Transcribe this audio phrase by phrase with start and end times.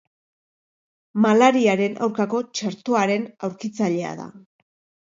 [1.25, 4.29] Malariaren aurkako txertoaren aurkitzailea da.